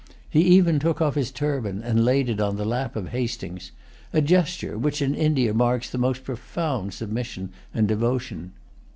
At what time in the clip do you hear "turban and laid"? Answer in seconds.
1.29-2.27